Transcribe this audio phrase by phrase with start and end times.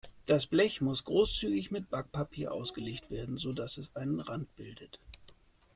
[0.25, 4.99] Das Blech muss großzügig mit Backpapier ausgelegt werden, sodass es einen Rand bildet.